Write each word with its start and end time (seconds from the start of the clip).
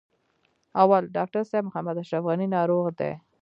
اول: 0.81 1.03
ډاکټر 1.15 1.41
صاحب 1.49 1.63
محمد 1.67 1.95
اشرف 2.03 2.23
غني 2.29 2.47
ناروغ 2.55 2.85
دی. 2.99 3.11